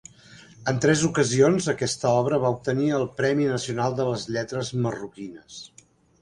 En 0.71 0.77
tres 0.85 1.01
ocasions 1.09 1.67
aquesta 1.73 2.13
obra 2.21 2.39
va 2.45 2.51
obtenir 2.55 2.87
el 3.01 3.05
Premi 3.21 3.47
Nacional 3.51 3.99
de 4.01 4.09
les 4.09 4.25
Lletres 4.37 4.73
Marroquines. 4.87 5.61